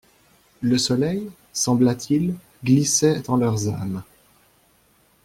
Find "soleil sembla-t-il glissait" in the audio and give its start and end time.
0.79-3.29